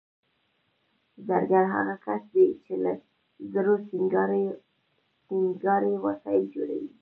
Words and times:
زرګر 1.27 1.65
هغه 1.75 1.95
کس 2.05 2.21
دی 2.33 2.47
چې 2.65 2.73
له 2.83 2.91
زرو 3.51 3.73
سینګاري 5.49 5.93
وسایل 6.05 6.45
جوړوي 6.55 6.87